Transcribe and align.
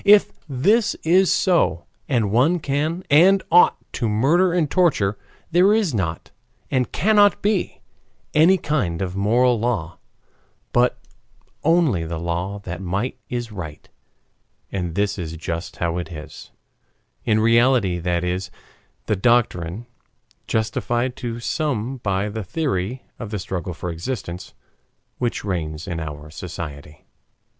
If 0.03 0.31
this 0.49 0.95
is 1.03 1.31
so, 1.31 1.85
and 2.09 2.31
one 2.31 2.57
can 2.57 3.03
and 3.11 3.43
ought 3.51 3.77
to 3.93 4.09
murder 4.09 4.51
and 4.51 4.67
torture, 4.67 5.15
there 5.51 5.75
is 5.75 5.93
not, 5.93 6.31
and 6.71 6.91
cannot 6.91 7.43
be, 7.43 7.81
any 8.33 8.57
kind 8.57 9.03
of 9.03 9.15
moral 9.15 9.59
law, 9.59 9.99
but 10.73 10.97
only 11.63 12.03
the 12.03 12.17
law 12.17 12.57
that 12.63 12.81
might 12.81 13.19
is 13.29 13.51
right. 13.51 13.87
And 14.71 14.95
this 14.95 15.19
is 15.19 15.37
just 15.37 15.75
how 15.75 15.99
it 15.99 16.11
is. 16.11 16.49
In 17.23 17.39
reality 17.39 17.99
that 17.99 18.23
is 18.23 18.49
the 19.05 19.15
doctrine 19.15 19.85
justified 20.47 21.15
to 21.17 21.39
some 21.39 21.97
by 21.97 22.27
the 22.27 22.43
theory 22.43 23.03
of 23.19 23.29
the 23.29 23.37
struggle 23.37 23.75
for 23.75 23.91
existence 23.91 24.55
which 25.19 25.45
reigns 25.45 25.87
in 25.87 25.99
our 25.99 26.31
society. 26.31 27.05